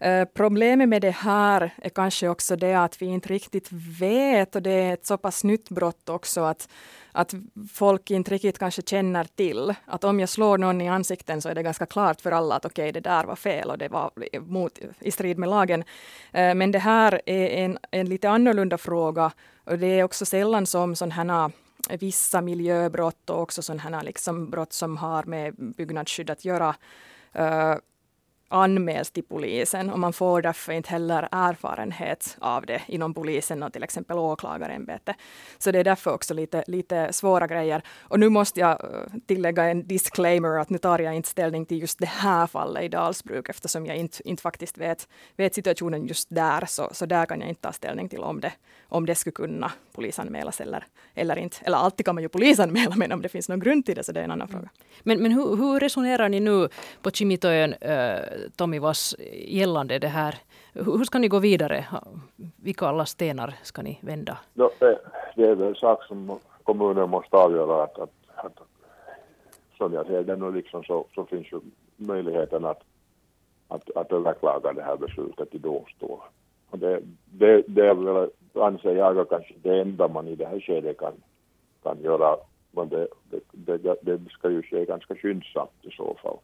[0.00, 4.62] Eh, problemet med det här är kanske också det att vi inte riktigt vet och
[4.62, 6.68] det är ett så pass nytt brott också att,
[7.12, 7.34] att
[7.72, 11.54] folk inte riktigt kanske känner till att om jag slår någon i ansikten så är
[11.54, 14.10] det ganska klart för alla att okej, okay, det där var fel och det var
[14.40, 15.84] mot, i strid med lagen.
[16.32, 19.32] Men det här är en, en lite annorlunda fråga
[19.64, 21.50] och det är också sällan som sådana här
[21.90, 26.74] vissa miljöbrott och också sådana liksom brott som har med byggnadsskydd att göra.
[27.38, 27.76] Uh,
[28.52, 33.72] anmäls till polisen och man får därför inte heller erfarenhet av det inom polisen och
[33.72, 35.16] till exempel åklagarämbetet.
[35.58, 37.82] Så det är därför också lite, lite svåra grejer.
[38.00, 41.80] Och nu måste jag eh, tillägga en disclaimer att nu tar jag inte ställning till
[41.80, 46.28] just det här fallet i Dalsbruk eftersom jag inte, inte faktiskt vet, vet situationen just
[46.30, 46.64] där.
[46.66, 48.52] Så, så där kan jag inte ta ställning till om det,
[48.88, 50.84] om det skulle kunna polisanmälas eller,
[51.14, 51.56] eller inte.
[51.64, 54.12] Eller alltid kan man ju polisanmäla men om det finns någon grund till det så
[54.12, 54.68] det är en annan fråga.
[54.68, 54.72] Mm.
[55.02, 56.68] Men, men hur, hur resonerar ni nu
[57.02, 58.18] på Kimitoön äh, eh,
[58.56, 59.14] Tommy Vass
[59.46, 60.34] gällande det här.
[60.72, 61.86] Hur ska ni gå vidare?
[62.56, 64.38] Vilka alla stenar ska ni vända?
[64.54, 64.98] No, det,
[65.36, 67.82] det är en sak som kommunen måste avgöra.
[67.84, 68.58] Att, att, att,
[69.76, 71.60] som jag ser det nu liksom så, så finns ju
[71.96, 72.82] möjligheten att,
[73.68, 76.18] att, att överklaga det här beslutet i domstol.
[76.70, 80.60] Och det, det, det är väl, anser jag, kanske det enda man i det här
[80.60, 81.12] skedet kan,
[81.82, 82.36] kan göra.
[82.70, 86.38] Men det, det, det, det ska ju ske ganska skyndsamt i så fall.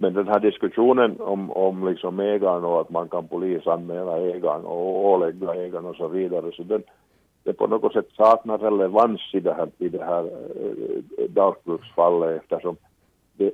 [0.00, 5.06] Men den här diskussionen om, om liksom ägaren och att man kan polisanmäla ägaren och
[5.06, 6.82] ålägga ägaren och så vidare, så den,
[7.42, 12.42] det på något sätt saknar relevans i det här, i det här eh, äh, Dalsbruksfallet
[12.42, 12.76] eftersom
[13.32, 13.52] det,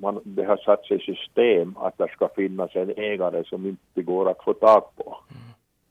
[0.00, 4.02] man, det har satt sig i system att det ska finnas en ägare som inte
[4.02, 5.16] går att få tag på.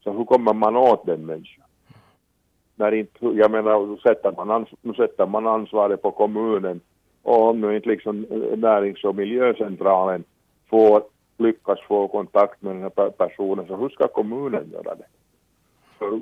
[0.04, 1.66] Så hur kommer man åt den människan?
[2.76, 6.82] När inte, jag menar, sätter man, ans, nu sätter man ansvaret på kommunen
[7.24, 10.24] och om nu inte liksom eh, närings och miljöcentralen
[10.70, 11.04] får
[11.38, 15.06] lyckas få kontakt med den här personen, så hur ska kommunen göra det?
[15.98, 16.20] För,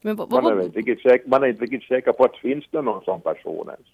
[0.00, 2.64] Men vad, man, är inte riktigt säker, man är inte riktigt säker på att finns
[2.70, 3.86] det någon sån person ens.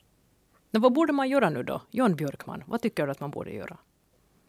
[0.71, 1.81] Men vad borde man göra nu då?
[1.91, 3.77] John Björkman, vad tycker du att man borde göra?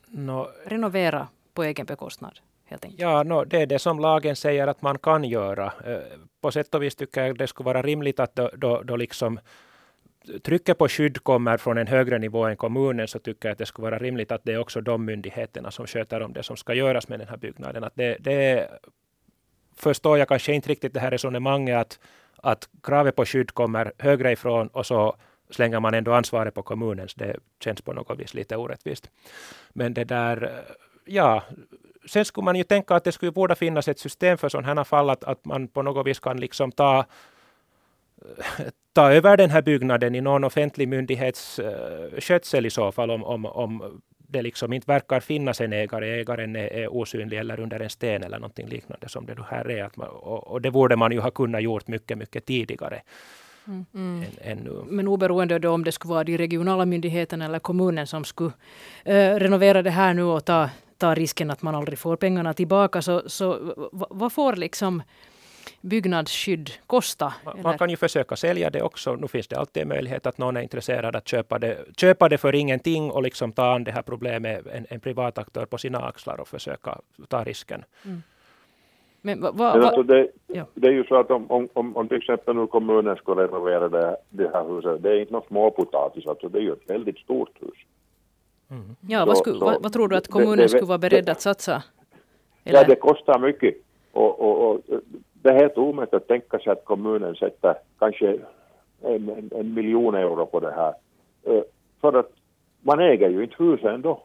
[0.08, 2.40] No, Renovera på egen bekostnad?
[2.66, 3.02] Helt enkelt.
[3.02, 5.66] Ja, no, det är det som lagen säger att man kan göra.
[5.66, 5.98] Eh,
[6.42, 9.40] på sätt och vis tycker jag det skulle vara rimligt att då, då, då liksom
[10.44, 13.66] trycket på skydd kommer från en högre nivå än kommunen så tycker jag att det
[13.66, 16.74] skulle vara rimligt att det är också de myndigheterna som sköter om det som ska
[16.74, 17.84] göras med den här byggnaden.
[17.84, 18.70] Att det, det
[19.76, 22.00] förstår jag kanske inte riktigt det här resonemanget att,
[22.38, 25.16] att kravet på skydd kommer högre ifrån och så
[25.50, 27.10] slänger man ändå ansvaret på kommunen.
[27.10, 29.10] Så det känns på något vis lite orättvist.
[29.74, 30.64] Men det där,
[31.06, 31.44] ja,
[32.06, 34.84] sen skulle man ju tänka att det skulle borde finnas ett system för sådana här
[34.84, 37.06] fall, att, att man på något vis kan liksom ta
[38.94, 43.24] ta över den här byggnaden i någon offentlig myndighets uh, skötsel i så fall om,
[43.24, 44.02] om, om
[44.34, 48.24] det liksom inte verkar finnas en ägare, ägaren är, är osynlig eller under en sten
[48.24, 49.90] eller någonting liknande som det här är.
[49.96, 53.02] Man, och, och, det borde man ju ha kunnat gjort mycket, mycket tidigare.
[53.68, 53.86] Mm.
[54.42, 54.86] Än, än.
[54.88, 58.50] Men oberoende då om det skulle vara de regionala myndigheterna eller kommunen som skulle
[59.08, 63.02] uh, renovera det här nu och ta, ta risken att man aldrig får pengarna tillbaka,
[63.02, 65.02] så, så vad får liksom
[65.84, 67.34] byggnadsskydd kosta?
[67.46, 69.16] Man, man kan ju försöka sälja det också.
[69.16, 72.38] Nu finns det alltid en möjlighet att någon är intresserad att köpa det, köpa det
[72.38, 76.00] för ingenting och liksom ta an det här problemet, en, en privat aktör på sina
[76.00, 77.84] axlar och försöka ta risken.
[78.06, 78.22] Mm.
[79.22, 80.66] Men, va, va, va, alltså det, ja.
[80.74, 83.90] det, är ju så att om, om, om, om till exempel nu kommunen skulle renovera
[83.90, 87.18] det, det här huset, det är inte något småpotatis, alltså det är ju ett väldigt
[87.18, 87.78] stort hus.
[88.70, 88.96] Mm.
[89.02, 91.42] Ja, vad, skulle, så, vad, vad, tror du att kommunen det, skulle vara beredd att
[91.42, 91.84] satsa?
[92.64, 92.80] Eller?
[92.80, 93.76] Ja, det kostar mycket.
[94.12, 94.82] Och, och, och
[95.44, 98.38] det är helt omöjligt att tänka sig att kommunen sätter kanske
[99.02, 100.94] en, en, en miljon euro på det här.
[101.44, 101.64] Eh,
[102.02, 102.32] för att
[102.82, 104.24] man äger ju inte huset ändå.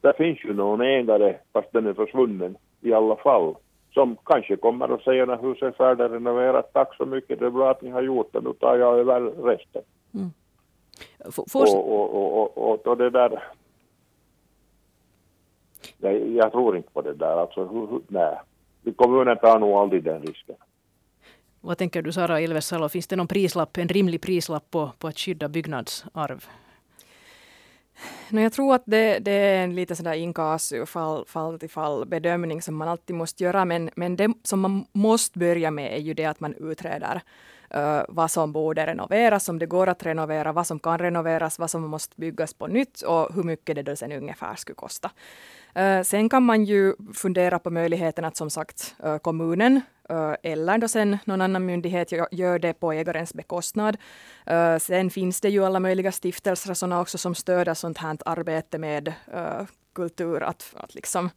[0.00, 3.54] Det finns ju någon ägare, fast den är försvunnen i alla fall,
[3.94, 7.70] som kanske kommer att säga när huset är färdigrenoverat, tack så mycket, det är bra
[7.70, 9.82] att ni har gjort det, nu tar jag över resten.
[10.14, 10.30] Mm.
[11.54, 13.42] Och, och, och, och, det där,
[15.98, 18.38] jag, jag tror inte på det där, alltså, nej
[18.94, 20.56] kommunen tar nog aldrig den risken.
[21.60, 25.18] Vad tänker du Sara Ilvesalo, finns det någon prislapp, en rimlig prislapp på, på att
[25.18, 26.46] skydda byggnadsarv?
[28.28, 32.06] No, jag tror att det, det är en lite sådär inkasu, fall, fall till fall
[32.06, 33.64] bedömning som man alltid måste göra.
[33.64, 37.22] Men, men det som man måste börja med är ju det att man utreder
[37.76, 41.70] uh, vad som borde renoveras, om det går att renovera, vad som kan renoveras, vad
[41.70, 45.10] som måste byggas på nytt och hur mycket det då sen ungefär skulle kosta.
[45.78, 49.80] Uh, sen kan man ju fundera på möjligheten att som sagt uh, kommunen
[50.42, 53.96] eller då sen någon annan myndighet gör det på ägarens bekostnad.
[54.80, 59.12] Sen finns det ju alla möjliga stiftelser såna också som stöder sånt här arbete med
[59.94, 61.30] kultur, att, att liksom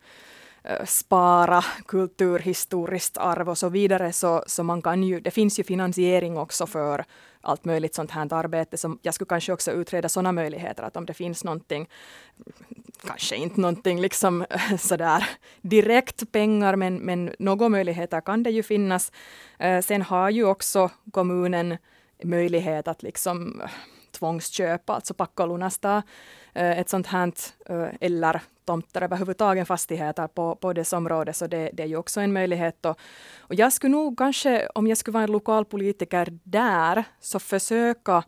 [0.86, 4.13] spara kulturhistoriskt arv och så vidare.
[4.13, 7.05] Så, så man kan ju, det finns ju finansiering också för
[7.43, 8.77] allt möjligt sånt här arbete.
[8.77, 11.89] Som jag skulle kanske också utreda sådana möjligheter, att om det finns någonting,
[13.07, 14.45] kanske inte någonting liksom
[14.79, 15.29] sådär
[15.61, 19.11] direkt pengar, men, men några möjligheter kan det ju finnas.
[19.59, 21.77] Eh, sen har ju också kommunen
[22.23, 23.69] möjlighet att liksom eh,
[24.11, 26.03] tvångsköpa, alltså packa och lunasta
[26.53, 27.31] Eh, ett sånt här,
[27.65, 32.21] eh, eller tomter överhuvudtaget, fastigheter på, på dess område, så det, det är ju också
[32.21, 32.85] en möjlighet.
[32.85, 32.99] Och,
[33.39, 38.23] och jag skulle nog kanske, om jag skulle vara en lokalpolitiker där, så försöka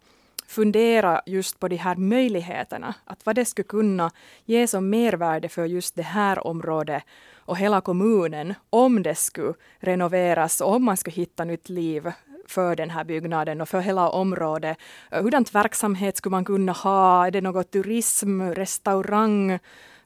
[0.47, 4.11] fundera just på de här möjligheterna, att vad det skulle kunna
[4.45, 7.03] ge som mervärde för just det här området
[7.35, 12.11] och hela kommunen om det skulle renoveras och om man skulle hitta nytt liv
[12.47, 14.77] för den här byggnaden och för hela området.
[15.11, 17.27] Eh, hurdant verksamhet skulle man kunna ha?
[17.27, 19.51] Är det något turism, restaurang?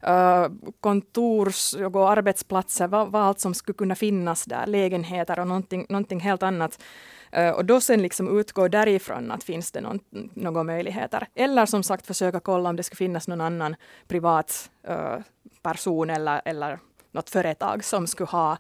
[0.02, 0.48] Eh,
[0.80, 6.20] Kontors och arbetsplatser, vad, vad allt som skulle kunna finnas där, lägenheter och någonting, någonting
[6.20, 6.84] helt annat.
[7.32, 10.00] Eh, och då sen liksom utgå därifrån att finns det någon,
[10.34, 11.28] några möjligheter.
[11.36, 13.76] Eller som sagt försöka kolla om det skulle finnas någon annan
[14.08, 14.72] privat
[15.62, 16.80] person eller, eller
[17.12, 18.58] något företag som skulle ha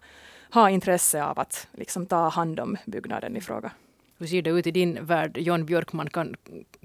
[0.52, 3.72] ha intresse av att liksom ta hand om byggnaden i fråga.
[4.18, 6.10] Hur ser det ut i din värld, John Björkman?
[6.10, 6.36] Kan,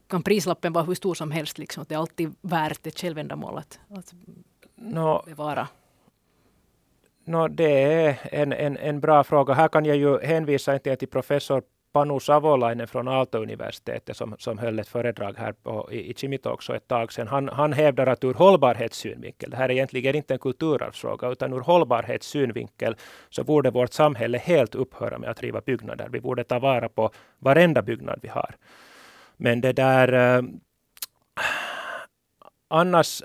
[0.07, 1.59] kan prislappen vara hur stor som helst?
[1.59, 4.15] Liksom, det är alltid värt ett självändamål att, att
[4.75, 5.69] no, bevara?
[7.25, 9.55] No, det är en, en, en bra fråga.
[9.55, 11.63] Här kan jag ju hänvisa till professor
[11.95, 16.89] Panu Savolainen från Aalto-universitetet som, som höll ett föredrag här på, i, i också ett
[16.89, 17.29] tag sedan.
[17.29, 21.61] Han, han hävdar att ur hållbarhetssynvinkel, det här är egentligen inte en kulturarvsfråga, utan ur
[21.61, 22.97] hållbarhetssynvinkel
[23.31, 26.09] så borde vårt samhälle helt upphöra med att riva byggnader.
[26.09, 28.55] Vi borde ta vara på varenda byggnad vi har.
[29.37, 30.13] Men det där
[31.37, 31.45] Äh,
[32.69, 33.23] annars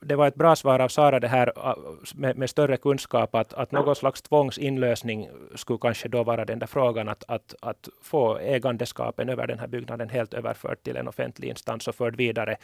[0.00, 1.74] det var ett bra svar av Sara det här äh,
[2.14, 6.66] med, med, större kunskap att, att någon slags tvångsinlösning skulle kanske då vara den där
[6.66, 11.48] frågan att, att, att få ägandeskapen över den här byggnaden helt överförd till en offentlig
[11.48, 12.56] instans och förd vidare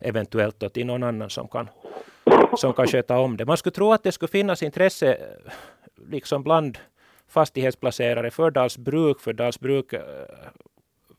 [0.00, 1.68] eventuellt då till någon annan som kan,
[2.56, 3.44] som kan sköta om det.
[3.44, 5.52] Man skulle tro att det skulle finnas intresse äh,
[6.08, 6.78] liksom bland
[7.28, 10.02] fastighetsplacerare för Dalsbruk, för Dalsbruk äh,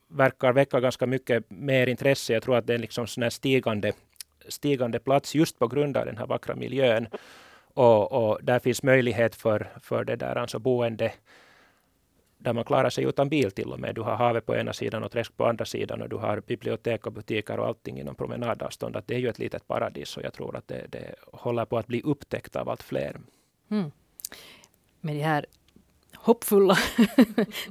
[0.08, 2.32] verkar väcka ganska mycket mer intresse.
[2.32, 3.92] Jag tror att det är liksom sån stigande
[4.48, 7.08] stigande plats just på grund av den här vackra miljön.
[7.74, 11.12] Och, och där finns möjlighet för, för det där alltså boende
[12.44, 13.94] där man klarar sig utan bil till och med.
[13.94, 17.06] Du har havet på ena sidan och träsk på andra sidan och du har bibliotek
[17.06, 18.96] och butiker och allting inom promenadavstånd.
[18.96, 21.78] Att det är ju ett litet paradis och jag tror att det, det håller på
[21.78, 23.20] att bli upptäckt av allt fler.
[23.70, 23.90] Mm.
[25.00, 25.46] Med de här
[26.24, 26.76] hoppfulla,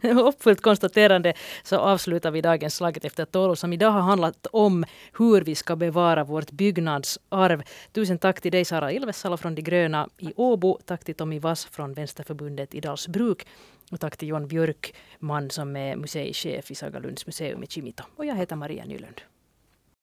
[0.13, 1.33] hoppfullt konstaterande
[1.63, 4.85] så avslutar vi dagens Slaget efter tolv som idag har handlat om
[5.17, 7.63] hur vi ska bevara vårt byggnadsarv.
[7.91, 10.79] Tusen tack till dig Sara Ilvesalo från De gröna i Åbo.
[10.85, 13.47] Tack till Tommy Vass från Vänsterförbundet i Dalsbruk.
[13.91, 18.03] Och tack till John Björkman som är museichef i Sagalunds museum i Kimito.
[18.15, 19.21] Och jag heter Maria Nylund.